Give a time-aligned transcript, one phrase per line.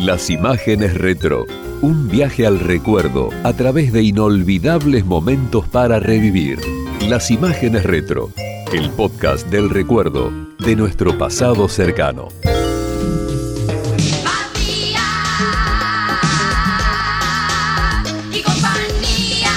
[0.00, 1.46] Las imágenes retro.
[1.80, 6.58] Un viaje al recuerdo a través de inolvidables momentos para revivir.
[7.08, 8.30] Las imágenes retro.
[8.74, 12.28] El podcast del recuerdo de nuestro pasado cercano.
[18.32, 19.50] y compañía.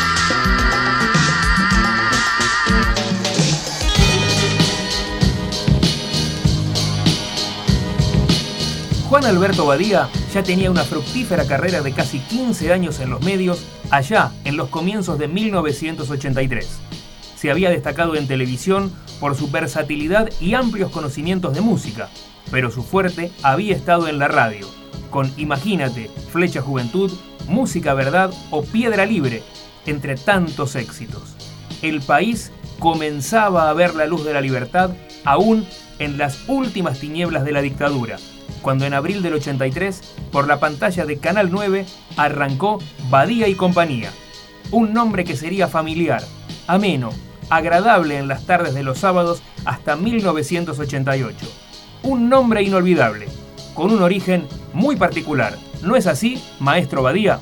[9.10, 13.66] Juan Alberto Badía ya tenía una fructífera carrera de casi 15 años en los medios
[13.90, 16.68] allá en los comienzos de 1983.
[17.36, 22.10] Se había destacado en televisión por su versatilidad y amplios conocimientos de música,
[22.52, 24.68] pero su fuerte había estado en la radio,
[25.10, 27.12] con Imagínate, Flecha Juventud,
[27.48, 29.42] Música Verdad o Piedra Libre,
[29.86, 31.36] entre tantos éxitos.
[31.82, 34.92] El país comenzaba a ver la luz de la libertad
[35.26, 35.66] aún
[35.98, 38.18] en las últimas tinieblas de la dictadura,
[38.62, 41.86] cuando en abril del 83, por la pantalla de Canal 9,
[42.18, 42.80] arrancó
[43.10, 44.12] Badía y Compañía,
[44.72, 46.24] un nombre que sería familiar,
[46.68, 47.10] ameno,
[47.50, 51.36] agradable en las tardes de los sábados hasta 1988.
[52.04, 53.28] Un nombre inolvidable,
[53.74, 55.58] con un origen muy particular.
[55.82, 57.40] ¿No es así, maestro Badía?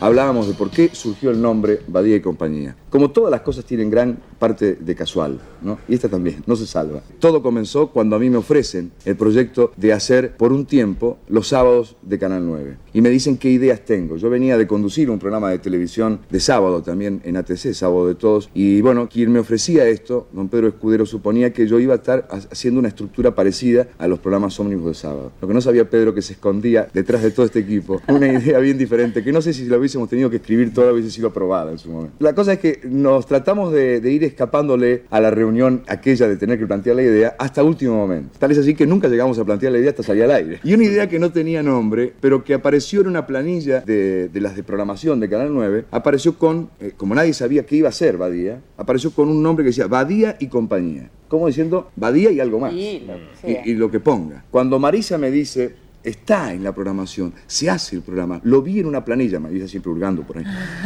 [0.00, 2.74] hablábamos de por qué surgió el nombre Badía y compañía.
[2.90, 5.78] Como todas las cosas tienen gran parte de casual, ¿no?
[5.88, 7.02] Y esta también, no se salva.
[7.20, 11.48] Todo comenzó cuando a mí me ofrecen el proyecto de hacer por un tiempo los
[11.48, 12.76] sábados de Canal 9.
[12.92, 14.16] Y me dicen qué ideas tengo.
[14.16, 18.14] Yo venía de conducir un programa de televisión de sábado también en ATC, Sábado de
[18.14, 18.50] Todos.
[18.54, 22.28] Y bueno, quien me ofrecía esto, don Pedro Escudero, suponía que yo iba a estar
[22.50, 25.32] haciendo una estructura parecida a los programas ómnibus de sábado.
[25.40, 28.58] Lo que no sabía Pedro que se escondía detrás de todo este equipo, una idea
[28.58, 31.70] bien diferente, que no sé si lo hubiésemos tenido que escribir toda hubiese sido aprobada
[31.70, 32.16] en su momento.
[32.18, 36.36] La cosa es que nos tratamos de, de ir escapándole a la reunión aquella de
[36.36, 38.38] tener que plantear la idea hasta último momento.
[38.38, 40.60] Tal es así que nunca llegamos a plantear la idea hasta salir al aire.
[40.64, 44.40] Y una idea que no tenía nombre, pero que apareció en una planilla de, de
[44.40, 47.92] las de programación de Canal 9, apareció con, eh, como nadie sabía qué iba a
[47.92, 51.10] ser Badía, apareció con un nombre que decía Badía y compañía.
[51.28, 52.72] Como diciendo Badía y algo más.
[52.72, 52.78] Lo
[53.64, 54.44] y lo que ponga.
[54.50, 58.86] Cuando Marisa me dice, está en la programación, se hace el programa, lo vi en
[58.86, 60.44] una planilla, Marisa siempre hurgando por ahí,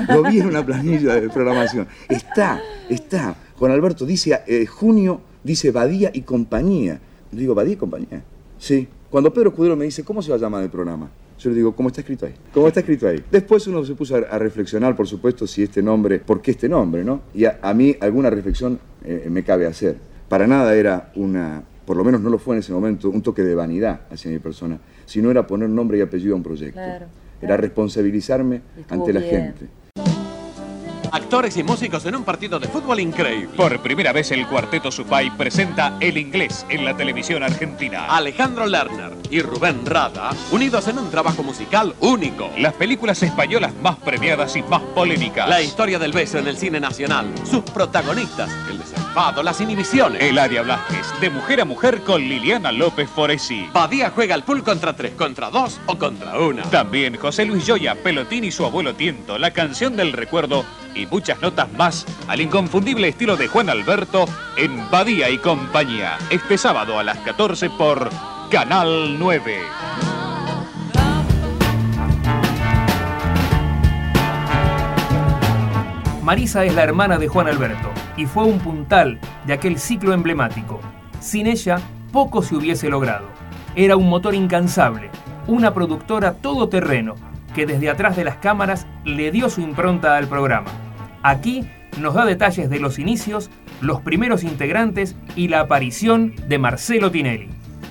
[0.08, 3.36] lo vi en una planilla de programación, está, está.
[3.56, 7.00] Juan Alberto dice, eh, junio, dice Badía y compañía.
[7.30, 8.24] Le digo, Badía y compañía.
[8.58, 8.88] Sí.
[9.10, 11.08] Cuando Pedro Escudero me dice, ¿cómo se va a llamar el programa?
[11.38, 12.34] Yo le digo, ¿cómo está escrito ahí?
[12.52, 13.22] ¿Cómo está escrito ahí?
[13.30, 16.68] Después uno se puso a, a reflexionar, por supuesto, si este nombre, ¿por qué este
[16.68, 17.22] nombre, no?
[17.32, 19.96] Y a, a mí alguna reflexión eh, me cabe hacer.
[20.28, 23.42] Para nada era una, por lo menos no lo fue en ese momento, un toque
[23.42, 26.80] de vanidad hacia mi persona, sino era poner nombre y apellido a un proyecto.
[26.80, 27.06] Claro,
[27.40, 29.30] Era responsabilizarme ante la bien.
[29.32, 29.68] gente.
[31.12, 33.56] Actores y músicos en un partido de fútbol increíble.
[33.56, 38.06] Por primera vez el cuarteto Supay presenta El Inglés en la televisión argentina.
[38.06, 42.50] Alejandro Lerner y Rubén Rada, unidos en un trabajo musical único.
[42.58, 45.48] Las películas españolas más premiadas y más polémicas.
[45.48, 47.26] La historia del beso en el cine nacional.
[47.44, 50.20] Sus protagonistas, el desenfado, las inhibiciones.
[50.20, 53.68] Eladia Blasquez, de mujer a mujer con Liliana López Foresi.
[53.72, 56.62] Badía juega al pool contra tres, contra dos o contra una.
[56.64, 60.64] También José Luis Joya, Pelotín y su abuelo Tiento, la canción del recuerdo
[60.94, 64.26] y muchas notas más al inconfundible estilo de Juan Alberto
[64.56, 66.18] en Badía y compañía.
[66.30, 68.10] Este sábado a las 14 por
[68.50, 69.58] Canal 9.
[76.22, 80.80] Marisa es la hermana de Juan Alberto y fue un puntal de aquel ciclo emblemático.
[81.24, 81.78] Sin ella,
[82.12, 83.28] poco se hubiese logrado.
[83.76, 85.08] Era un motor incansable,
[85.46, 87.14] una productora todoterreno
[87.54, 90.70] que desde atrás de las cámaras le dio su impronta al programa.
[91.22, 91.64] Aquí
[91.98, 93.48] nos da detalles de los inicios,
[93.80, 97.48] los primeros integrantes y la aparición de Marcelo Tinelli.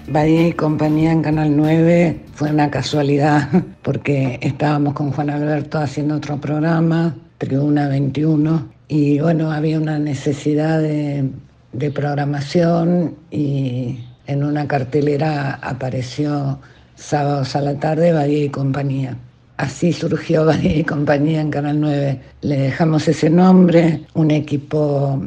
[0.07, 3.49] Badía y compañía en Canal 9 fue una casualidad
[3.81, 10.79] porque estábamos con Juan Alberto haciendo otro programa, Tribuna 21, y bueno, había una necesidad
[10.79, 11.31] de,
[11.73, 16.59] de programación y en una cartelera apareció
[16.95, 19.17] sábados a la tarde Badía y compañía.
[19.57, 22.21] Así surgió Badía y compañía en Canal 9.
[22.41, 25.21] Le dejamos ese nombre, un equipo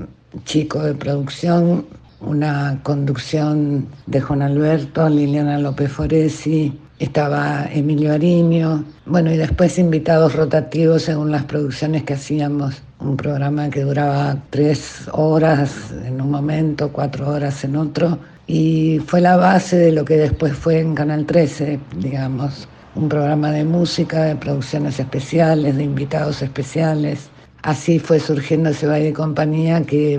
[0.45, 1.87] chico de producción,
[2.21, 10.35] una conducción de Juan Alberto, Liliana López Foresi, estaba Emilio Ariño, bueno, y después invitados
[10.35, 12.83] rotativos según las producciones que hacíamos.
[12.99, 19.21] Un programa que duraba tres horas en un momento, cuatro horas en otro, y fue
[19.21, 22.69] la base de lo que después fue en Canal 13, digamos.
[22.95, 27.29] Un programa de música, de producciones especiales, de invitados especiales.
[27.63, 30.19] Así fue surgiendo ese baile de compañía que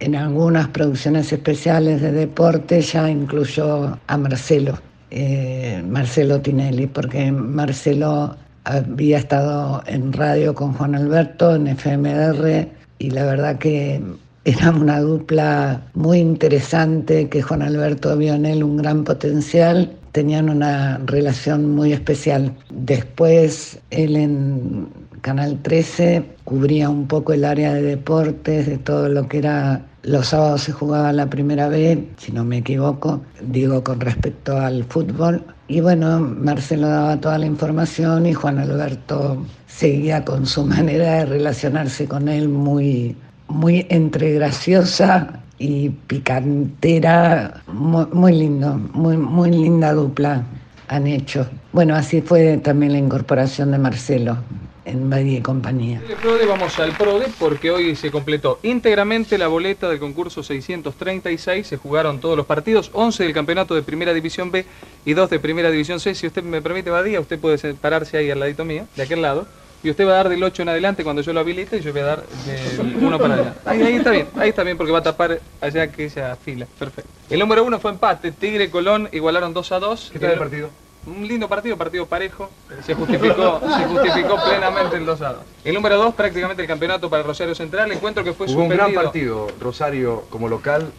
[0.00, 4.78] en algunas producciones especiales de deporte ya incluyó a Marcelo.
[5.10, 12.68] Eh, Marcelo Tinelli, porque Marcelo había estado en radio con Juan Alberto, en FMR,
[12.98, 14.00] y la verdad que
[14.44, 20.48] era una dupla muy interesante, que Juan Alberto vio en él un gran potencial, tenían
[20.48, 22.54] una relación muy especial.
[22.70, 24.88] Después él en
[25.20, 30.28] Canal 13 cubría un poco el área de deportes, de todo lo que era los
[30.28, 35.44] sábados se jugaba la primera vez, si no me equivoco, digo con respecto al fútbol.
[35.68, 41.26] Y bueno, Marcelo daba toda la información y Juan Alberto seguía con su manera de
[41.26, 43.14] relacionarse con él muy,
[43.48, 50.42] muy entre graciosa y picantera, muy, lindo, muy, muy linda dupla
[50.88, 51.46] han hecho.
[51.72, 54.38] Bueno, así fue también la incorporación de Marcelo
[54.84, 56.02] en Badía y compañía.
[56.48, 62.20] vamos al PRODE porque hoy se completó íntegramente la boleta del concurso 636, se jugaron
[62.20, 64.64] todos los partidos, 11 del campeonato de Primera División B
[65.04, 66.14] y 2 de Primera División C.
[66.14, 69.46] Si usted me permite, Badía, usted puede pararse ahí al ladito mío, de aquel lado.
[69.82, 71.92] Y usted va a dar del 8 en adelante cuando yo lo habilite y yo
[71.92, 73.54] voy a dar del 1 para allá.
[73.64, 76.66] Ahí, ahí, está bien, ahí está bien porque va a tapar allá aquella fila.
[76.78, 77.10] Perfecto.
[77.30, 78.30] El número 1 fue empate.
[78.30, 80.10] Tigre y Colón igualaron 2 a 2.
[80.12, 80.70] ¿Qué tal el partido?
[81.06, 82.50] Un lindo partido, partido parejo,
[82.84, 85.42] se justificó, se justificó plenamente el 2 a 2.
[85.64, 88.92] El número 2, prácticamente el campeonato para Rosario Central, encuentro que fue Hubo un gran
[88.92, 90.92] partido, Rosario como local,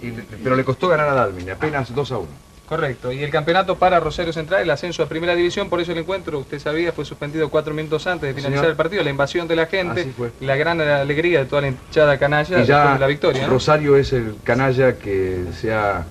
[0.44, 2.27] pero le costó ganar a Dalmin, apenas 2 a 1.
[2.68, 5.98] Correcto, y el campeonato para Rosario Central, el ascenso a primera división, por eso el
[5.98, 9.57] encuentro, usted sabía, fue suspendido cuatro minutos antes de finalizar el partido, la invasión de
[9.57, 13.45] la gente, la gran alegría de toda la hinchada canalla y ya de la victoria.
[13.45, 16.06] Rosario es el canalla que se ha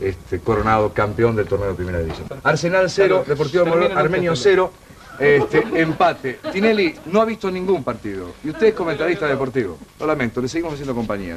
[0.00, 2.26] este, coronado campeón del torneo de primera división.
[2.42, 4.72] Arsenal 0, Deportivo Armenio 0,
[5.18, 6.40] este, empate.
[6.52, 9.78] Tinelli no ha visto ningún partido y usted es comentarista deportivo.
[10.00, 11.36] Lo lamento, le seguimos haciendo compañía.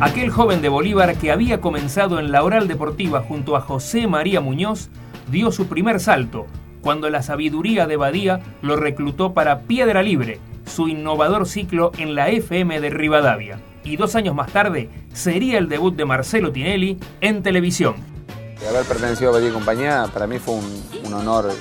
[0.00, 4.40] Aquel joven de Bolívar que había comenzado en la oral deportiva junto a José María
[4.40, 4.88] Muñoz
[5.30, 6.46] dio su primer salto
[6.80, 12.30] cuando la sabiduría de Badía lo reclutó para Piedra Libre, su innovador ciclo en la
[12.30, 17.42] FM de Rivadavia y dos años más tarde sería el debut de Marcelo Tinelli en
[17.42, 17.94] televisión.
[18.68, 21.52] Haber pertenecido a Badía y Compañía para mí fue un, honor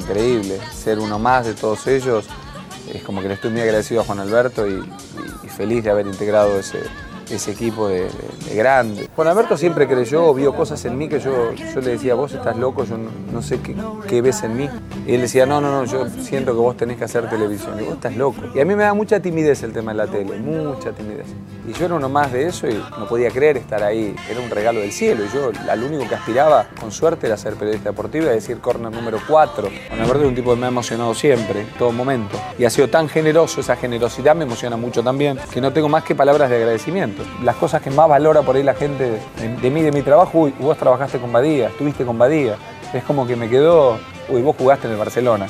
[0.00, 0.58] increíble.
[0.72, 2.28] Ser uno más de todos ellos
[2.94, 4.80] es como que le estoy muy agradecido a Juan Alberto y
[5.48, 6.78] feliz de haber integrado ese,
[7.30, 8.08] ese equipo de,
[8.54, 9.08] grande.
[9.14, 12.56] Juan Alberto siempre creyó, vio cosas en mí que yo, yo le decía, vos estás
[12.56, 14.68] loco, yo no, sé qué, ves en mí.
[15.06, 17.78] Y él decía, no, no, no, yo siento que vos tenés que hacer televisión.
[17.80, 18.42] Y vos estás loco.
[18.54, 21.26] Y a mí me da mucha timidez el tema de la tele, mucha timidez.
[21.68, 24.14] Y yo era uno más de eso y no podía creer estar ahí.
[24.28, 25.24] Era un regalo del cielo.
[25.24, 28.92] Y yo, al único que aspiraba, con suerte, era ser periodista deportivo y decir corner
[28.92, 29.68] número 4.
[29.88, 32.38] Juan Alberto es un tipo que me ha emocionado siempre, en todo momento.
[32.58, 36.04] Y ha sido tan generoso, esa generosidad me emociona mucho también, que no tengo más
[36.04, 39.20] que palabras de agradecimiento las cosas que más valora por ahí la gente
[39.62, 42.56] de, mí, de mi trabajo, uy, vos trabajaste con Badía, estuviste con Badía.
[42.92, 45.46] Es como que me quedó, uy, vos jugaste en el Barcelona.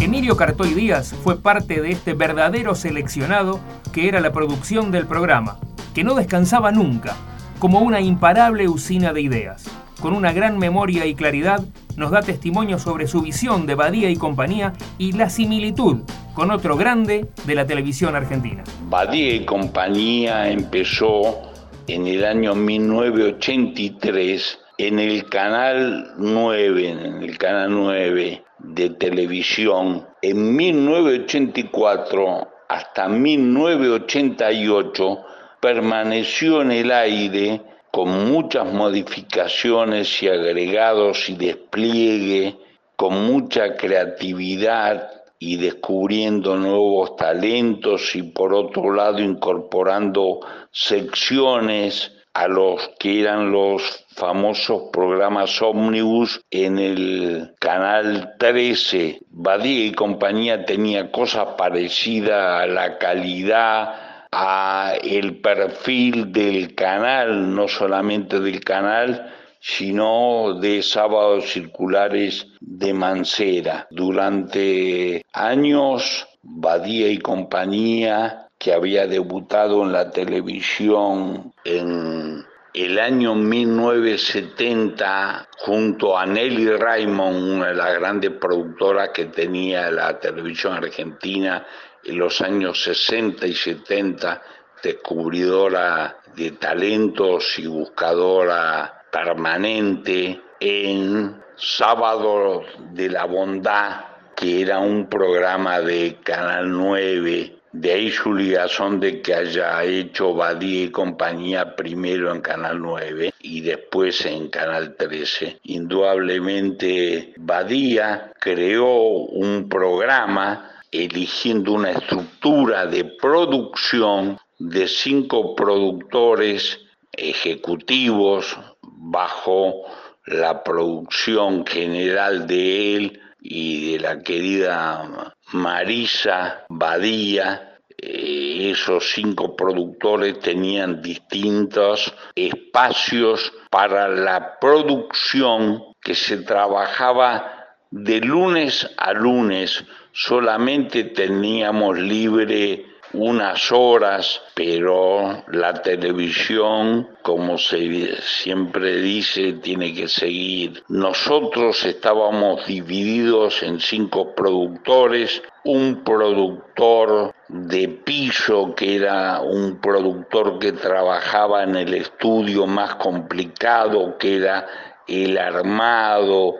[0.00, 3.60] Emilio Cartoy Díaz fue parte de este verdadero seleccionado
[3.92, 5.58] que era la producción del programa,
[5.94, 7.16] que no descansaba nunca,
[7.58, 9.64] como una imparable usina de ideas.
[10.00, 11.62] Con una gran memoria y claridad,
[11.98, 16.76] nos da testimonio sobre su visión de Badía y compañía y la similitud con otro
[16.76, 18.62] grande de la televisión argentina.
[18.88, 21.42] Badía y compañía empezó
[21.88, 30.06] en el año 1983 en el canal 9, en el canal 9 de televisión.
[30.22, 35.18] En 1984 hasta 1988
[35.60, 42.56] permaneció en el aire con muchas modificaciones y agregados y despliegue,
[42.96, 50.40] con mucha creatividad y descubriendo nuevos talentos y por otro lado incorporando
[50.72, 59.20] secciones a los que eran los famosos programas ómnibus en el canal 13.
[59.30, 67.68] Badía y compañía tenía cosas parecidas a la calidad, a el perfil del canal, no
[67.68, 73.86] solamente del canal, sino de sábados circulares de Mancera.
[73.90, 82.44] Durante años, Badía y compañía, que había debutado en la televisión en
[82.74, 90.18] el año 1970 junto a Nelly Raymond, una de las grandes productoras que tenía la
[90.18, 91.66] televisión argentina
[92.08, 94.42] en los años 60 y 70,
[94.82, 102.62] descubridora de talentos y buscadora permanente en Sábado
[102.92, 104.04] de la Bondad,
[104.36, 110.34] que era un programa de Canal 9 De ahí su ligazón de que haya hecho
[110.34, 115.60] Badía y compañía primero en Canal 9 y después en Canal 13.
[115.64, 126.80] Indudablemente Badía creó un programa eligiendo una estructura de producción de cinco productores
[127.12, 129.84] ejecutivos bajo
[130.26, 137.64] la producción general de él y de la querida Marisa Badía.
[138.00, 148.88] Eh, esos cinco productores tenían distintos espacios para la producción que se trabajaba de lunes
[148.98, 149.84] a lunes.
[150.20, 160.82] Solamente teníamos libre unas horas, pero la televisión, como se siempre dice, tiene que seguir.
[160.88, 170.72] Nosotros estábamos divididos en cinco productores, un productor de piso que era un productor que
[170.72, 174.66] trabajaba en el estudio más complicado, que era
[175.06, 176.56] el armado,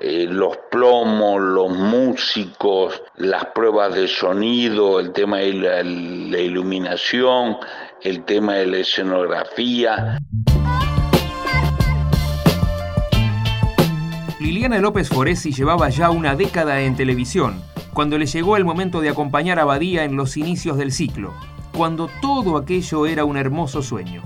[0.00, 7.56] eh, los plomos, los músicos, las pruebas de sonido, el tema de la, la iluminación,
[8.02, 10.18] el tema de la escenografía.
[14.38, 17.60] Liliana López Foresi llevaba ya una década en televisión,
[17.92, 21.34] cuando le llegó el momento de acompañar a Badía en los inicios del ciclo,
[21.76, 24.22] cuando todo aquello era un hermoso sueño.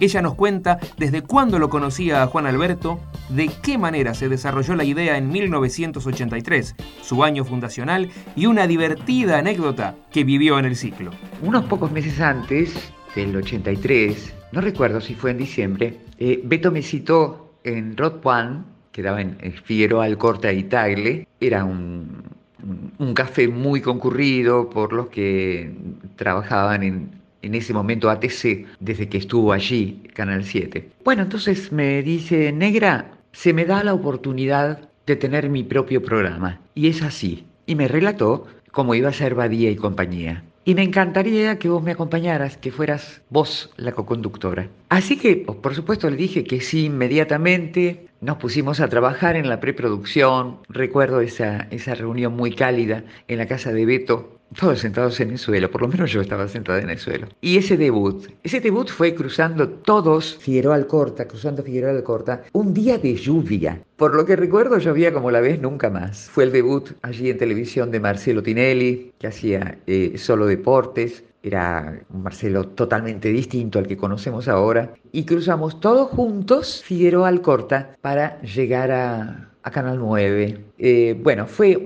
[0.00, 4.74] Ella nos cuenta desde cuándo lo conocía a Juan Alberto, de qué manera se desarrolló
[4.76, 10.76] la idea en 1983, su año fundacional, y una divertida anécdota que vivió en el
[10.76, 11.10] ciclo.
[11.42, 16.82] Unos pocos meses antes del 83, no recuerdo si fue en diciembre, eh, Beto me
[16.82, 22.22] citó en Rod One, que daba en Figueroa Alcorta y Tagle, era un,
[22.98, 25.72] un café muy concurrido por los que
[26.16, 27.10] trabajaban en,
[27.42, 30.90] en ese momento ATC, desde que estuvo allí, Canal 7.
[31.04, 36.60] Bueno, entonces me dice, negra, se me da la oportunidad de tener mi propio programa.
[36.74, 37.46] Y es así.
[37.66, 40.44] Y me relató cómo iba a ser Badía y compañía.
[40.64, 44.68] Y me encantaría que vos me acompañaras, que fueras vos la coconductora.
[44.90, 48.06] Así que, por supuesto, le dije que sí inmediatamente.
[48.20, 50.58] Nos pusimos a trabajar en la preproducción.
[50.68, 55.38] Recuerdo esa, esa reunión muy cálida en la casa de Beto, todos sentados en el
[55.38, 57.28] suelo, por lo menos yo estaba sentada en el suelo.
[57.40, 62.98] Y ese debut, ese debut fue cruzando todos Figueroa Alcorta, cruzando Figueroa Alcorta, un día
[62.98, 63.80] de lluvia.
[63.96, 66.30] Por lo que recuerdo llovía como la vez nunca más.
[66.30, 71.24] Fue el debut allí en televisión de Marcelo Tinelli, que hacía eh, solo deportes.
[71.42, 74.92] Era un Marcelo totalmente distinto al que conocemos ahora.
[75.12, 80.64] Y cruzamos todos juntos Figueroa Alcorta para llegar a, Canal 9.
[80.78, 81.76] Eh, bueno, fue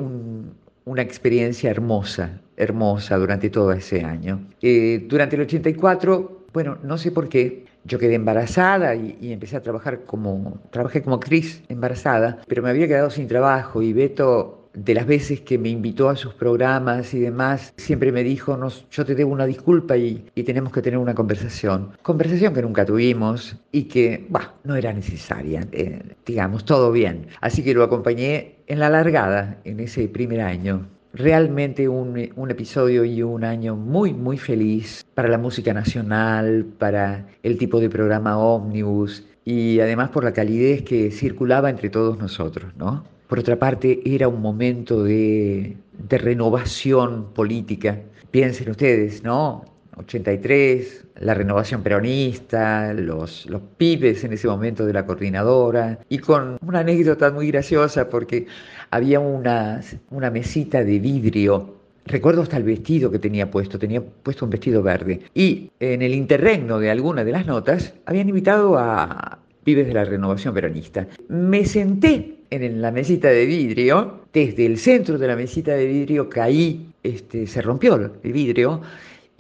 [0.85, 4.49] una experiencia hermosa, hermosa durante todo ese año.
[4.61, 9.57] Eh, durante el 84, bueno, no sé por qué, yo quedé embarazada y, y, empecé
[9.57, 14.63] a trabajar como, trabajé como actriz embarazada, pero me había quedado sin trabajo y Beto
[14.75, 18.59] de las veces que me invitó a sus programas y demás, siempre me dijo,
[18.91, 21.93] yo te debo una disculpa y, tenemos que tener una conversación.
[22.03, 27.29] Conversación que nunca tuvimos y que, bah, no era necesaria, eh, digamos, todo bien.
[27.41, 30.89] Así que lo acompañé en la largada, en ese primer año.
[31.15, 37.27] Realmente un, un, episodio y un año muy, muy feliz para la música nacional, para
[37.43, 42.73] el tipo de programa ómnibus y además por la calidez que circulaba entre todos nosotros,
[42.77, 43.05] ¿no?
[43.29, 47.99] Por otra parte, era un momento de, de renovación política.
[48.31, 49.65] Piensen ustedes, ¿no?
[49.97, 56.59] 83, la renovación peronista, los, los pibes en ese momento de la coordinadora, y con
[56.67, 58.47] una anécdota muy graciosa porque
[58.93, 59.81] había una,
[60.11, 61.77] una mesita de vidrio.
[62.05, 65.21] Recuerdo hasta el vestido que tenía puesto, tenía puesto un vestido verde.
[65.35, 70.05] Y en el interregno de alguna de las notas habían invitado a pibes de la
[70.05, 71.07] renovación peronista.
[71.29, 76.29] Me senté en la mesita de vidrio, desde el centro de la mesita de vidrio
[76.29, 78.83] caí, este, se rompió el vidrio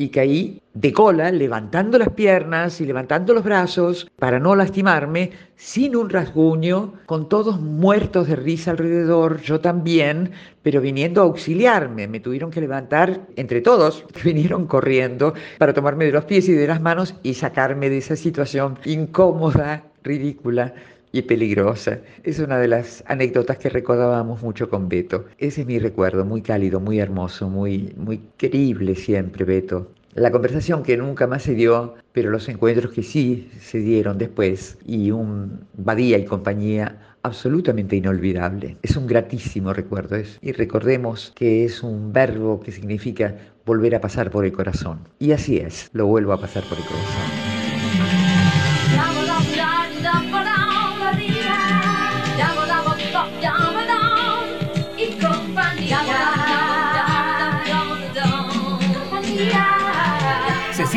[0.02, 5.94] y caí de cola, levantando las piernas y levantando los brazos para no lastimarme, sin
[5.94, 10.32] un rasguño, con todos muertos de risa alrededor, yo también,
[10.62, 12.08] pero viniendo a auxiliarme.
[12.08, 16.66] Me tuvieron que levantar entre todos, vinieron corriendo para tomarme de los pies y de
[16.66, 20.74] las manos y sacarme de esa situación incómoda, ridícula
[21.12, 22.00] y peligrosa.
[22.24, 25.26] Es una de las anécdotas que recordábamos mucho con Beto.
[25.38, 29.92] Ese es mi recuerdo, muy cálido, muy hermoso, muy, muy querible siempre, Beto.
[30.14, 34.76] La conversación que nunca más se dio, pero los encuentros que sí se dieron después
[34.84, 38.76] y un Badía y compañía absolutamente inolvidable.
[38.82, 40.16] Es un gratísimo recuerdo.
[40.16, 45.08] Es, y recordemos que es un verbo que significa volver a pasar por el corazón.
[45.18, 47.41] Y así es, lo vuelvo a pasar por el corazón.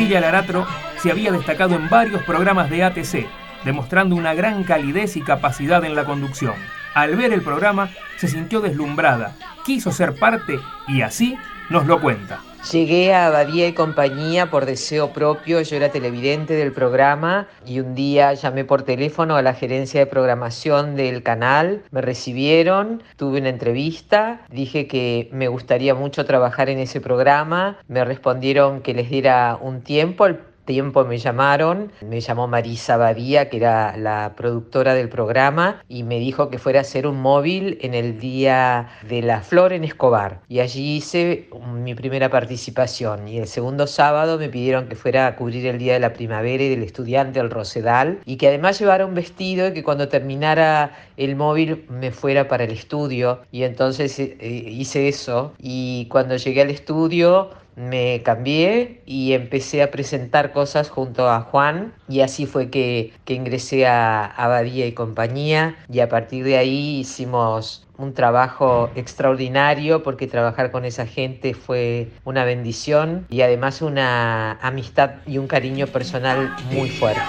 [0.06, 0.64] Cecilia Laratro
[1.02, 3.26] se había destacado en varios programas de ATC,
[3.64, 6.54] demostrando una gran calidez y capacidad en la conducción.
[6.94, 9.34] Al ver el programa, se sintió deslumbrada,
[9.64, 11.36] quiso ser parte y así
[11.70, 12.38] nos lo cuenta.
[12.72, 17.94] Llegué a Badía y compañía por deseo propio, yo era televidente del programa y un
[17.94, 23.50] día llamé por teléfono a la gerencia de programación del canal, me recibieron, tuve una
[23.50, 29.56] entrevista, dije que me gustaría mucho trabajar en ese programa, me respondieron que les diera
[29.60, 30.26] un tiempo,
[30.66, 36.18] tiempo me llamaron, me llamó Marisa Badía, que era la productora del programa, y me
[36.18, 40.42] dijo que fuera a hacer un móvil en el día de la flor en Escobar.
[40.48, 43.28] Y allí hice mi primera participación.
[43.28, 46.62] Y el segundo sábado me pidieron que fuera a cubrir el día de la primavera
[46.62, 50.92] y del estudiante al Rosedal, y que además llevara un vestido y que cuando terminara
[51.16, 53.40] el móvil me fuera para el estudio.
[53.52, 55.54] Y entonces eh, hice eso.
[55.58, 61.92] Y cuando llegué al estudio, me cambié y empecé a presentar cosas junto a Juan
[62.08, 67.86] y así fue que, ingresé a Abadía y compañía y a partir de ahí hicimos
[67.98, 75.16] un trabajo extraordinario porque trabajar con esa gente fue una bendición y además una amistad
[75.26, 77.20] y un cariño personal muy fuerte.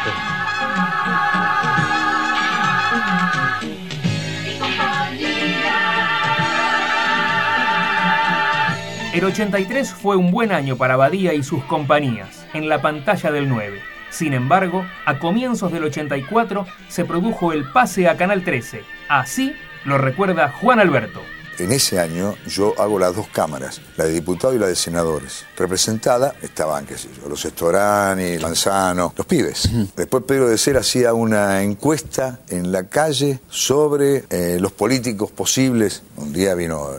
[9.17, 13.49] El 83 fue un buen año para Badía y sus compañías, en la pantalla del
[13.49, 13.81] 9.
[14.11, 18.83] Sin embargo, a comienzos del 84 se produjo el pase a Canal 13.
[19.09, 19.55] Así
[19.85, 21.19] lo recuerda Juan Alberto.
[21.57, 25.47] En ese año yo hago las dos cámaras, la de diputados y la de senadores.
[25.57, 29.67] Representada estaban, qué sé yo, los Estorani, Lanzano, los pibes.
[29.95, 36.03] Después Pedro de Ser hacía una encuesta en la calle sobre eh, los políticos posibles.
[36.17, 36.91] Un día vino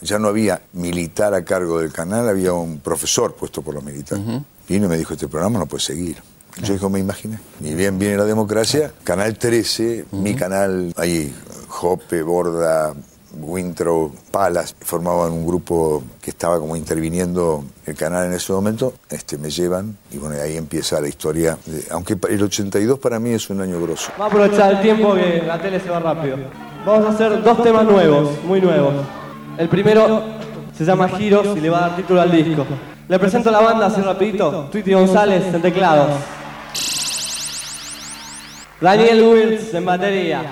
[0.00, 4.24] ya no había militar a cargo del canal, había un profesor puesto por los militares.
[4.68, 6.16] Vino y me dijo, este programa no puede seguir.
[6.62, 7.38] Yo dijo, me imaginé.
[7.60, 11.34] Ni bien viene la democracia, Canal 13, mi canal, ahí,
[11.68, 12.94] Jope, Borda,
[13.38, 19.36] Wintro, Palas, formaban un grupo que estaba como interviniendo el canal en ese momento, este,
[19.36, 21.58] me llevan y bueno, ahí empieza la historia.
[21.90, 24.10] aunque el 82 para mí es un año grosso.
[24.16, 26.38] Vamos a aprovechar el tiempo que la tele se va rápido.
[26.84, 28.94] Vamos a hacer dos temas nuevos, muy nuevos.
[29.58, 30.22] El primero
[30.76, 32.66] se llama Giros y le va a dar título al disco.
[33.08, 34.68] Le presento a la banda así rapidito.
[34.70, 36.10] Twitty González en teclados.
[38.80, 40.42] Daniel Wills en batería.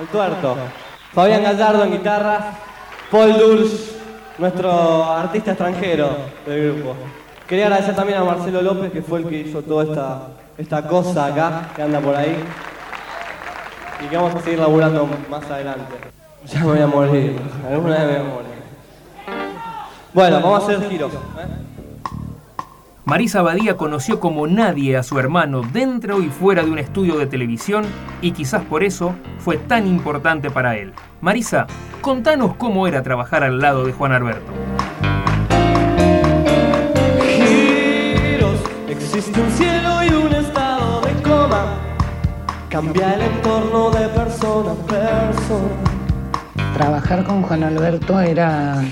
[0.00, 0.56] El tuerto.
[1.12, 2.52] Fabián Gallardo en guitarra.
[3.10, 3.96] Paul Dulce,
[4.38, 6.10] nuestro artista extranjero
[6.44, 6.94] del grupo.
[7.48, 10.28] Quería agradecer también a Marcelo López, que fue el que hizo toda esta,
[10.58, 12.36] esta cosa acá, que anda por ahí.
[14.04, 16.15] Y que vamos a seguir laburando más adelante.
[16.48, 17.36] Ya me voy a morir.
[17.68, 18.46] Alguna vez me voy a morir.
[20.14, 21.12] Bueno, vamos a hacer giros.
[23.04, 27.26] Marisa Badía conoció como nadie a su hermano dentro y fuera de un estudio de
[27.26, 27.84] televisión
[28.20, 30.92] y quizás por eso fue tan importante para él.
[31.20, 31.66] Marisa,
[32.00, 34.52] contanos cómo era trabajar al lado de Juan Alberto.
[37.22, 41.78] Giros, existe un cielo y un estado de coma.
[42.68, 45.95] Cambia el entorno de persona a persona.
[46.76, 48.84] Trabajar con Juan Alberto era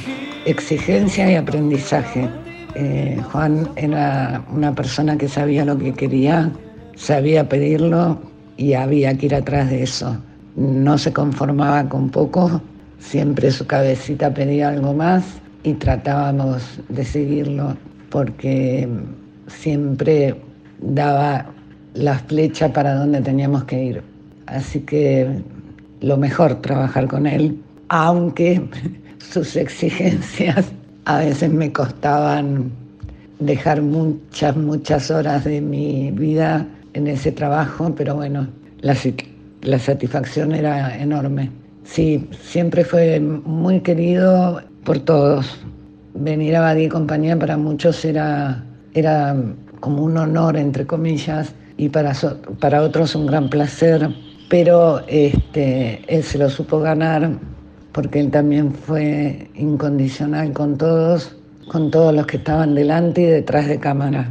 [0.47, 2.31] exigencia y aprendizaje.
[2.75, 6.51] Eh, Juan era una persona que sabía lo que quería,
[6.97, 8.19] sabía pedirlo
[8.57, 10.17] y había que ir atrás de eso.
[10.57, 12.63] No se conformaba con poco,
[12.99, 15.23] siempre su cabecita pedía algo más
[15.63, 17.77] y tratábamos de seguirlo
[18.09, 18.89] porque
[19.47, 20.35] siempre
[20.81, 21.45] daba
[21.93, 24.03] la flecha para donde teníamos que ir.
[24.47, 25.43] Así que
[26.01, 27.61] lo mejor trabajar con él
[27.95, 28.61] aunque
[29.19, 30.67] sus exigencias
[31.05, 32.73] a veces me costaban
[33.39, 38.49] dejar muchas, muchas horas de mi vida en ese trabajo, pero bueno,
[38.81, 38.97] la,
[39.79, 41.51] satisfacción era enorme.
[41.85, 45.57] Sí, siempre fue muy querido por todos.
[46.15, 49.37] Venir a Badía y compañía para muchos era, era
[49.79, 52.13] como un honor, entre comillas, y para,
[52.59, 54.09] para otros un gran placer,
[54.49, 57.31] pero este, él se lo supo ganar
[57.95, 61.37] porque él también fue incondicional con todos,
[61.69, 64.29] con todos los que estaban delante y detrás de cámara.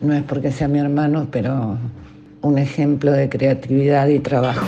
[0.00, 1.78] No es porque sea mi hermano, pero
[2.42, 4.66] un ejemplo de creatividad y trabajo.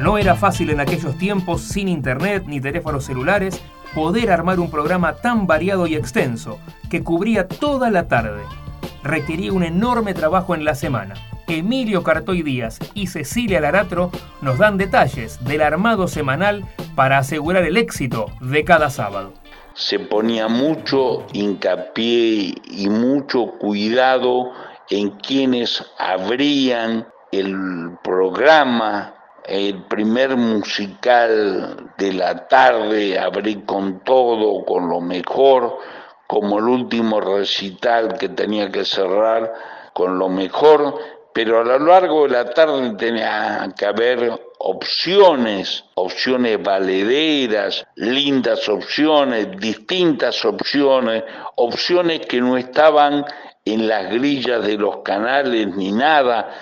[0.00, 3.60] No era fácil en aquellos tiempos, sin internet ni teléfonos celulares,
[3.94, 8.40] poder armar un programa tan variado y extenso que cubría toda la tarde.
[9.02, 11.14] Requería un enorme trabajo en la semana.
[11.48, 17.76] Emilio Cartoy Díaz y Cecilia Laratro nos dan detalles del armado semanal para asegurar el
[17.76, 19.32] éxito de cada sábado.
[19.74, 24.52] Se ponía mucho hincapié y mucho cuidado
[24.90, 34.88] en quienes abrían el programa, el primer musical de la tarde, abrí con todo, con
[34.88, 35.78] lo mejor,
[36.26, 39.52] como el último recital que tenía que cerrar
[39.92, 40.98] con lo mejor,
[41.34, 49.48] pero a lo largo de la tarde tenía que haber opciones, opciones valederas, lindas opciones,
[49.58, 51.24] distintas opciones,
[51.56, 53.24] opciones que no estaban
[53.64, 56.54] en las grillas de los canales ni nada,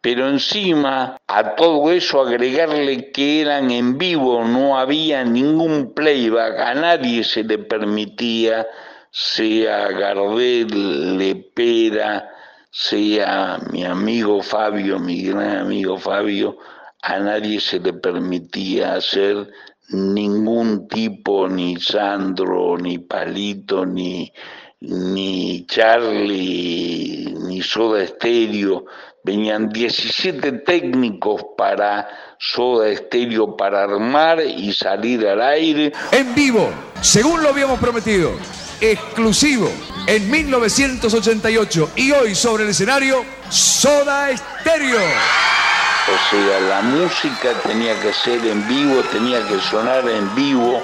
[0.00, 6.74] pero encima a todo eso agregarle que eran en vivo, no había ningún playback, a
[6.74, 8.64] nadie se le permitía,
[9.10, 12.30] sea Gardel, Lepera,
[12.70, 16.58] sea mi amigo Fabio, mi gran amigo Fabio,
[17.02, 19.48] a nadie se le permitía hacer
[19.88, 24.32] ningún tipo, ni Sandro, ni Palito, ni,
[24.80, 28.84] ni Charlie, ni Soda Estéreo.
[29.22, 35.92] Venían 17 técnicos para Soda Estéreo para armar y salir al aire.
[36.12, 36.70] En vivo,
[37.02, 38.32] según lo habíamos prometido,
[38.80, 39.70] exclusivo
[40.06, 44.98] en 1988 y hoy sobre el escenario Soda Estéreo.
[44.98, 50.82] O sea, la música tenía que ser en vivo, tenía que sonar en vivo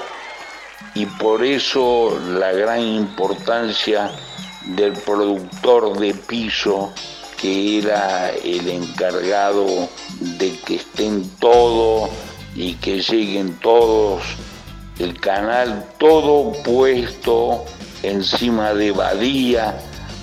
[0.93, 4.11] y por eso la gran importancia
[4.65, 6.93] del productor de piso
[7.37, 12.09] que era el encargado de que estén todos
[12.55, 14.23] y que lleguen todos,
[14.97, 17.65] el canal todo puesto
[18.09, 19.79] encima de Badía,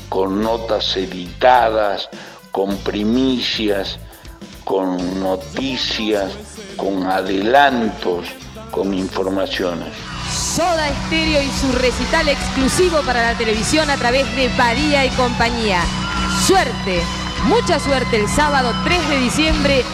[0.08, 2.08] con notas editadas,
[2.50, 3.98] con primicias,
[4.64, 6.32] con noticias,
[6.76, 8.26] con adelantos,
[8.70, 9.88] con informaciones.
[10.30, 15.82] Soda Estéreo y su recital exclusivo para la televisión a través de Badía y compañía.
[16.46, 17.02] Suerte,
[17.44, 19.84] mucha suerte el sábado 3 de diciembre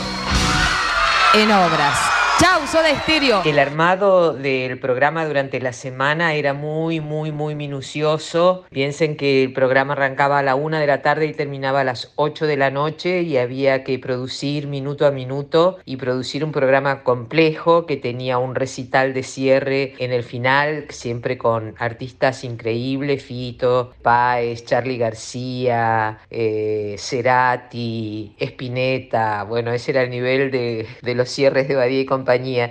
[1.35, 2.20] en Obras.
[2.41, 3.43] Chau, Soda Estéreo.
[3.45, 8.65] El armado del programa durante la semana era muy, muy, muy minucioso.
[8.71, 12.15] Piensen que el programa arrancaba a la una de la tarde y terminaba a las
[12.17, 17.03] 8 de la noche y había que producir minuto a minuto y producir un programa
[17.03, 23.93] complejo que tenía un recital de cierre en el final, siempre con artistas increíbles, Fito,
[24.01, 29.45] Páez, Charlie García, eh, Cerati, Spinetta.
[29.45, 32.30] Bueno, ese era el nivel de, de los cierres de Badía y compañía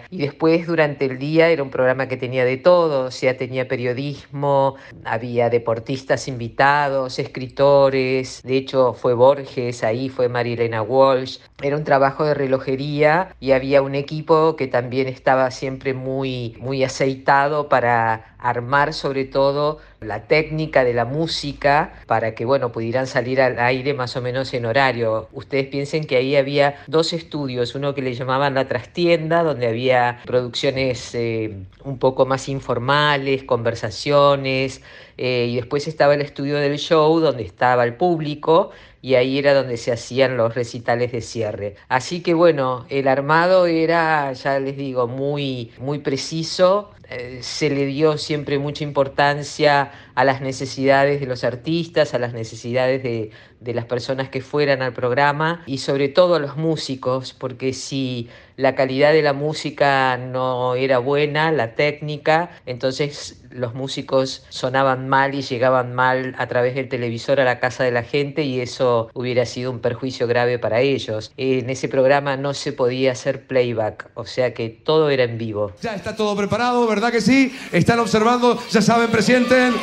[0.09, 4.75] y después durante el día era un programa que tenía de todo, o tenía periodismo,
[5.03, 11.39] había deportistas invitados, escritores, de hecho fue Borges, ahí fue Marilena Walsh.
[11.61, 16.83] Era un trabajo de relojería y había un equipo que también estaba siempre muy, muy
[16.83, 23.41] aceitado para armar sobre todo la técnica de la música para que bueno pudieran salir
[23.41, 25.27] al aire más o menos en horario.
[25.33, 30.19] Ustedes piensen que ahí había dos estudios, uno que le llamaban la trastienda, donde había
[30.25, 34.81] producciones eh, un poco más informales, conversaciones,
[35.17, 38.71] eh, y después estaba el estudio del show, donde estaba el público,
[39.01, 41.75] y ahí era donde se hacían los recitales de cierre.
[41.87, 47.85] Así que bueno, el armado era, ya les digo, muy, muy preciso, eh, se le
[47.85, 53.73] dio siempre mucha importancia a las necesidades de los artistas, a las necesidades de, de
[53.73, 58.75] las personas que fueran al programa y sobre todo a los músicos, porque si la
[58.75, 65.41] calidad de la música no era buena, la técnica, entonces los músicos sonaban mal y
[65.41, 69.45] llegaban mal a través del televisor a la casa de la gente y eso hubiera
[69.45, 71.31] sido un perjuicio grave para ellos.
[71.37, 75.71] En ese programa no se podía hacer playback, o sea que todo era en vivo.
[75.81, 77.55] Ya está todo preparado, ¿verdad que sí?
[77.71, 79.73] Están observando, ya saben, presienten.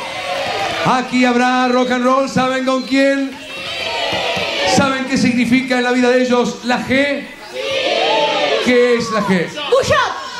[0.85, 3.31] Aquí habrá rock and roll, ¿saben con quién?
[4.75, 7.23] ¿Saben qué significa en la vida de ellos la G?
[8.63, 9.47] ¿Qué es la G?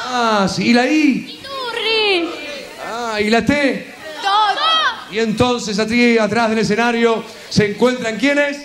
[0.06, 0.68] Ah, sí.
[0.68, 1.42] ¿Y la I?
[2.86, 3.94] Ah, ¿y la T?
[5.12, 8.58] Y entonces aquí atrás del escenario se encuentran quiénes?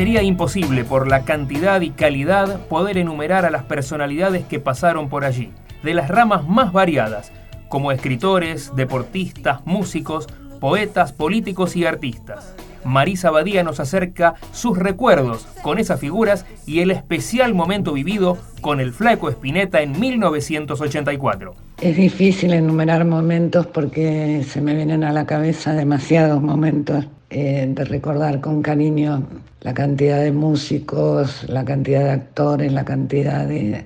[0.00, 5.26] Sería imposible por la cantidad y calidad poder enumerar a las personalidades que pasaron por
[5.26, 5.50] allí,
[5.82, 7.32] de las ramas más variadas,
[7.68, 10.26] como escritores, deportistas, músicos,
[10.58, 12.54] poetas, políticos y artistas.
[12.82, 18.80] Marisa Badía nos acerca sus recuerdos con esas figuras y el especial momento vivido con
[18.80, 21.54] el Flaco Espineta en 1984.
[21.82, 27.84] Es difícil enumerar momentos porque se me vienen a la cabeza demasiados momentos eh, de
[27.84, 29.26] recordar con cariño
[29.60, 33.84] la cantidad de músicos, la cantidad de actores, la cantidad de,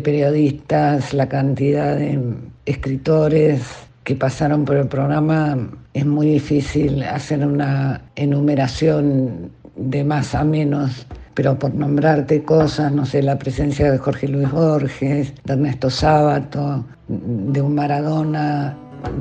[0.00, 2.20] periodistas, la cantidad de
[2.64, 3.62] escritores
[4.04, 5.68] que pasaron por el programa.
[5.94, 13.04] Es muy difícil hacer una enumeración de más a menos pero por nombrarte cosas, no
[13.04, 18.74] sé, la presencia de Jorge Luis Borges, de Ernesto Sábato, de un Maradona,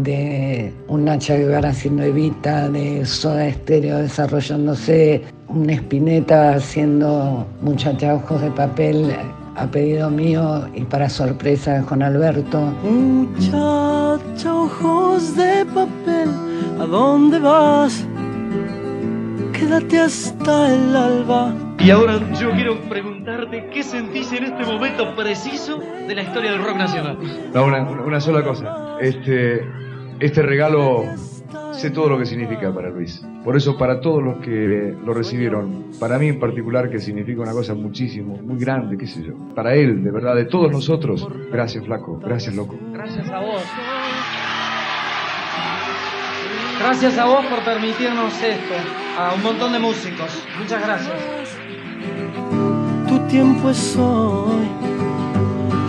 [0.04, 8.42] de un Nacha Guevara haciendo Evita, de Soda Estéreo desarrollándose, un Espineta haciendo Muchacha Ojos
[8.42, 9.16] de Papel
[9.56, 12.60] a pedido mío y para sorpresa de Juan Alberto.
[12.84, 16.30] Muchacha Ojos de Papel,
[16.80, 18.06] ¿a dónde vas?
[19.54, 21.65] Quédate hasta el alba.
[21.80, 26.64] Y ahora yo quiero preguntarte qué sentís en este momento preciso de la historia del
[26.64, 27.18] rock nacional.
[27.54, 28.98] No, una, una sola cosa.
[29.02, 29.62] Este,
[30.20, 31.06] este regalo
[31.76, 33.22] sé todo lo que significa para Luis.
[33.44, 37.52] Por eso para todos los que lo recibieron, para mí en particular que significa una
[37.52, 39.34] cosa muchísimo, muy grande, qué sé yo.
[39.54, 42.78] Para él, de verdad, de todos nosotros, gracias flaco, gracias loco.
[42.94, 43.62] Gracias a vos.
[46.80, 48.74] Gracias a vos por permitirnos esto,
[49.18, 50.44] a un montón de músicos.
[50.60, 51.55] Muchas gracias.
[53.36, 54.66] Tiempo es hoy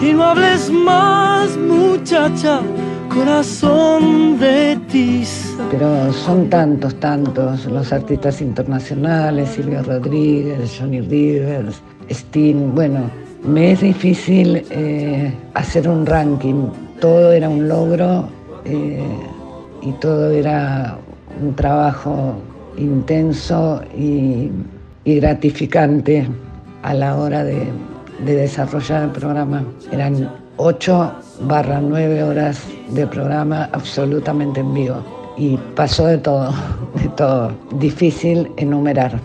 [0.02, 2.60] y no hables más, muchacha,
[3.08, 5.56] corazón de tiza.
[5.70, 11.80] Pero son tantos, tantos los artistas internacionales, Silvio Rodríguez, Johnny Rivers,
[12.10, 13.08] Sting, bueno,
[13.44, 16.66] me es difícil eh, hacer un ranking.
[17.00, 18.28] Todo era un logro
[18.64, 19.06] eh,
[19.82, 20.98] y todo era
[21.40, 22.34] un trabajo
[22.76, 24.50] intenso y
[25.04, 26.26] gratificante
[26.86, 27.72] a la hora de,
[28.20, 29.64] de desarrollar el programa.
[29.90, 36.52] Eran 8 barra 9 horas de programa absolutamente en vivo y pasó de todo,
[36.94, 37.52] de todo.
[37.72, 39.18] Difícil enumerar.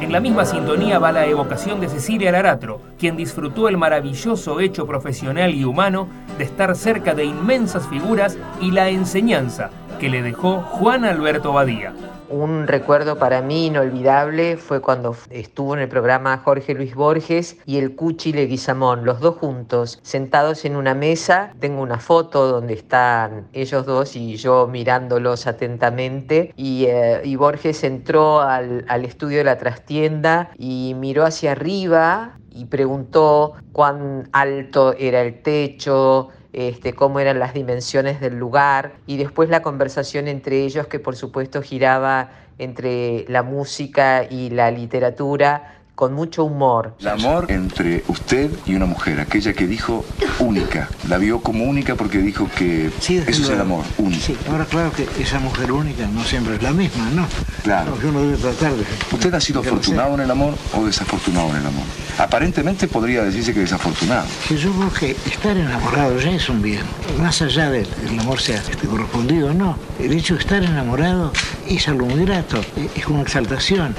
[0.00, 4.86] En la misma sintonía va la evocación de Cecilia Laratro, quien disfrutó el maravilloso hecho
[4.86, 6.06] profesional y humano
[6.38, 11.92] de estar cerca de inmensas figuras y la enseñanza que le dejó Juan Alberto Badía.
[12.28, 17.78] Un recuerdo para mí inolvidable fue cuando estuvo en el programa Jorge Luis Borges y
[17.78, 21.52] el Cuchi Leguizamón, los dos juntos, sentados en una mesa.
[21.60, 26.52] Tengo una foto donde están ellos dos y yo mirándolos atentamente.
[26.56, 33.54] Y, eh, Borges entró al estudio de la trastienda y miró hacia arriba y preguntó
[33.72, 39.60] cuán alto era el techo, este, cómo eran las dimensiones del lugar y después la
[39.60, 46.44] conversación entre ellos que por supuesto giraba entre la música y la literatura con mucho
[46.44, 46.94] humor.
[47.00, 50.04] El amor entre usted y una mujer, aquella que dijo
[50.40, 54.20] única, la vio como única porque dijo que Sí, eso es el amor, único.
[54.20, 57.26] Sí, ahora claro que esa mujer única no siempre es la misma, ¿no?
[57.62, 57.92] Claro.
[57.92, 58.84] Porque uno debe tratar de...
[59.12, 61.84] ¿Usted ha sido afortunado en el amor o desafortunado en el amor?
[62.18, 64.26] Aparentemente podría decirse que desafortunado.
[64.48, 66.82] Que yo creo que estar enamorado ya es un bien.
[67.20, 71.32] Más allá del el amor sea este, correspondido o no, el hecho de estar enamorado
[71.68, 72.60] es algo muy grato,
[72.94, 73.94] es una exaltación.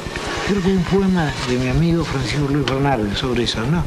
[0.47, 3.84] Creo que hay un poema de mi amigo Francisco Luis Bernardo sobre eso, ¿no?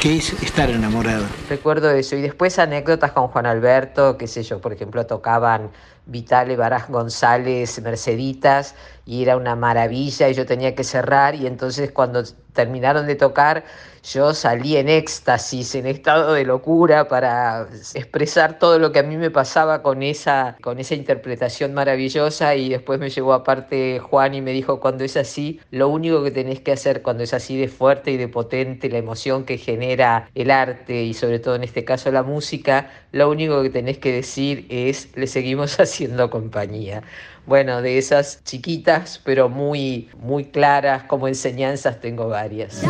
[0.00, 1.24] Qué es estar enamorado.
[1.48, 2.14] Recuerdo eso.
[2.14, 5.70] Y después anécdotas con Juan Alberto, qué sé yo, por ejemplo, tocaban
[6.06, 11.90] Vitale, Baraj González, Merceditas, y era una maravilla, y yo tenía que cerrar, y entonces
[11.90, 13.64] cuando terminaron de tocar,
[14.12, 19.16] yo salí en éxtasis, en estado de locura, para expresar todo lo que a mí
[19.16, 24.40] me pasaba con esa, con esa interpretación maravillosa, y después me llegó aparte Juan y
[24.40, 27.68] me dijo, cuando es así, lo único que tenés que hacer cuando es así de
[27.68, 31.84] fuerte y de potente, la emoción que genera el arte, y sobre todo en este
[31.84, 37.02] caso la música, lo único que tenés que decir es, le seguimos haciendo compañía.
[37.48, 42.82] Bueno, de esas chiquitas, pero muy, muy claras como enseñanzas, tengo varias.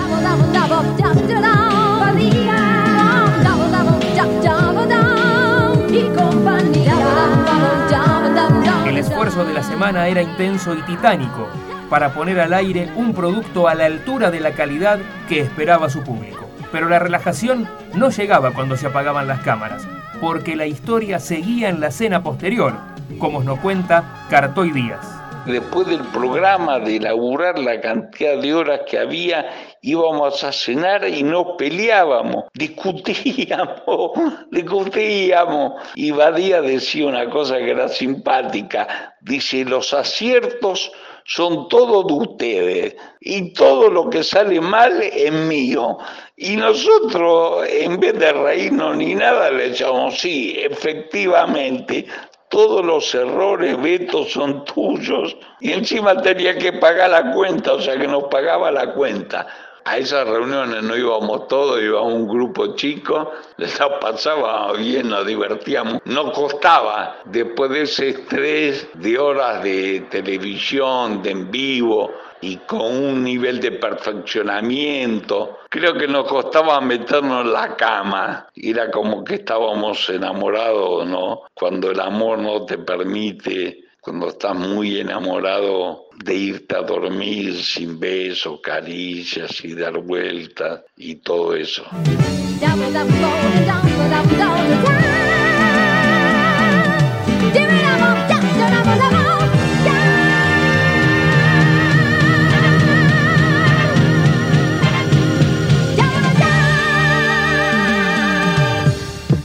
[8.85, 11.47] El esfuerzo de la semana era intenso y titánico
[11.89, 16.03] para poner al aire un producto a la altura de la calidad que esperaba su
[16.03, 16.51] público.
[16.73, 19.87] Pero la relajación no llegaba cuando se apagaban las cámaras,
[20.21, 22.75] porque la historia seguía en la escena posterior,
[23.19, 25.15] como nos cuenta Cartoy Díaz.
[25.47, 29.49] después del programa, de laburar la cantidad de horas que había,
[29.81, 34.13] íbamos a cenar y nos peleábamos, discutíamos,
[34.51, 35.73] discutíamos.
[35.95, 40.93] Y Badía decía una cosa que era simpática, dice, los aciertos
[41.25, 45.99] son todos de ustedes y todo lo que sale mal es mío.
[46.37, 52.07] Y nosotros, en vez de reírnos ni nada, le echamos, sí, efectivamente,
[52.49, 55.37] todos los errores, Beto, son tuyos.
[55.61, 59.47] Y encima tenía que pagar la cuenta, o sea que nos pagaba la cuenta.
[59.89, 66.03] A esas reuniones no íbamos todos, íbamos un grupo chico, la pasaba bien, nos divertíamos.
[66.05, 72.11] No costaba, después de ese estrés de horas de televisión, de en vivo,
[72.43, 75.61] y con un nivel de perfeccionamiento.
[75.71, 78.47] Creo que nos costaba meternos en la cama.
[78.55, 81.45] Era como que estábamos enamorados, ¿no?
[81.55, 88.01] Cuando el amor no te permite, cuando estás muy enamorado de irte a dormir sin
[88.01, 91.85] besos, caricias y dar vueltas y todo eso.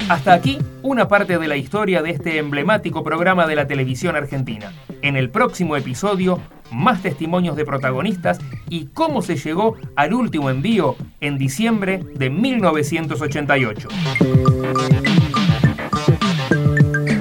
[0.08, 0.58] Hasta aquí
[0.93, 4.71] una parte de la historia de este emblemático programa de la televisión argentina.
[5.01, 6.39] En el próximo episodio,
[6.71, 8.38] más testimonios de protagonistas
[8.69, 13.88] y cómo se llegó al último envío en diciembre de 1988.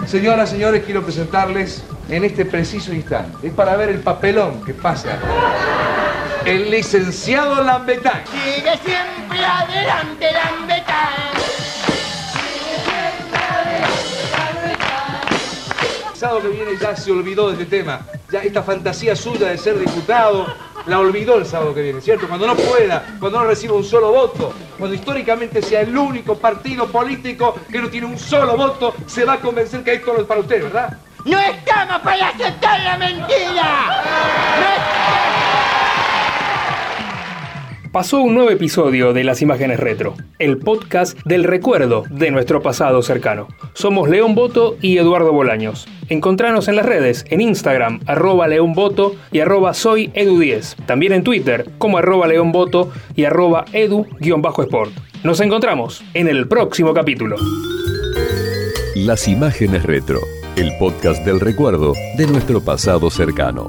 [0.04, 3.48] Señoras, señores, quiero presentarles en este preciso instante.
[3.48, 5.18] Es para ver el papelón que pasa.
[6.44, 8.20] El licenciado Lambetán.
[8.26, 11.41] Sigue siempre adelante, Lambetán.
[16.22, 18.00] Sábado que viene ya se olvidó de este tema.
[18.30, 20.46] Ya esta fantasía suya de ser diputado
[20.86, 22.28] la olvidó el sábado que viene, ¿cierto?
[22.28, 26.86] Cuando no pueda, cuando no reciba un solo voto, cuando históricamente sea el único partido
[26.86, 30.26] político que no tiene un solo voto, se va a convencer que esto no es
[30.26, 30.96] para usted, ¿verdad?
[31.24, 34.02] ¡No estamos para aceptar la mentira!
[37.92, 43.02] Pasó un nuevo episodio de Las Imágenes Retro, el podcast del recuerdo de nuestro pasado
[43.02, 43.48] cercano.
[43.74, 45.86] Somos León Boto y Eduardo Bolaños.
[46.08, 50.86] Encontranos en las redes, en Instagram, arroba León Boto y arroba soy Edu10.
[50.86, 54.92] También en Twitter, como arroba León Boto y arroba Edu-Sport.
[55.22, 57.36] Nos encontramos en el próximo capítulo.
[58.94, 60.20] Las Imágenes Retro,
[60.56, 63.68] el podcast del recuerdo de nuestro pasado cercano.